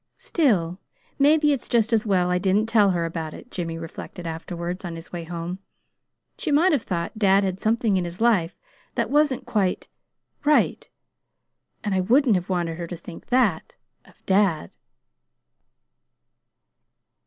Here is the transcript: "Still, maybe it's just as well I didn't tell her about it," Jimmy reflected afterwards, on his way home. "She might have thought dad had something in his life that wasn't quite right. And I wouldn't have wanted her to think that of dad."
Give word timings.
"Still, 0.17 0.79
maybe 1.19 1.53
it's 1.53 1.69
just 1.69 1.93
as 1.93 2.07
well 2.07 2.31
I 2.31 2.39
didn't 2.39 2.67
tell 2.67 2.89
her 2.89 3.05
about 3.05 3.35
it," 3.35 3.51
Jimmy 3.51 3.77
reflected 3.77 4.25
afterwards, 4.25 4.83
on 4.83 4.95
his 4.95 5.13
way 5.13 5.25
home. 5.25 5.59
"She 6.39 6.49
might 6.51 6.71
have 6.71 6.81
thought 6.81 7.19
dad 7.19 7.43
had 7.43 7.59
something 7.59 7.97
in 7.97 8.03
his 8.05 8.19
life 8.19 8.57
that 8.95 9.11
wasn't 9.11 9.45
quite 9.45 9.87
right. 10.43 10.89
And 11.83 11.93
I 11.93 12.01
wouldn't 12.01 12.33
have 12.33 12.49
wanted 12.49 12.79
her 12.79 12.87
to 12.87 12.95
think 12.97 13.27
that 13.27 13.75
of 14.03 14.25
dad." 14.25 14.71